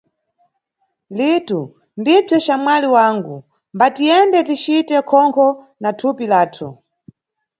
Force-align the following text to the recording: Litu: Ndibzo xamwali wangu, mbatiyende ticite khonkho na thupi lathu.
Litu: 1.17 1.61
Ndibzo 1.99 2.37
xamwali 2.45 2.87
wangu, 2.95 3.35
mbatiyende 3.75 4.39
ticite 4.47 4.95
khonkho 5.09 5.47
na 5.81 5.89
thupi 5.99 6.25
lathu. 6.31 6.67